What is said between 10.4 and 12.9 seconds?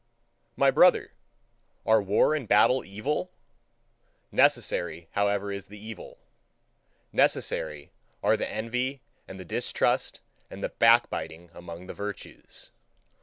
and the back biting among the virtues.